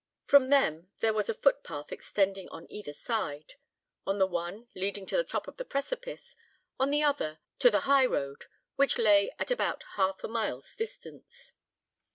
[0.25, 3.53] From them there was a footpath extending on either side;
[4.03, 6.35] on the one, leading to the top of the precipice,
[6.79, 8.45] on the other, to the high road,
[8.77, 11.51] which lay at about half a mile's distance.